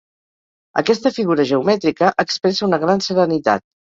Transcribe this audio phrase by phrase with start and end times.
[0.81, 3.67] Aquesta figura geomètrica expressa una gran serenitat.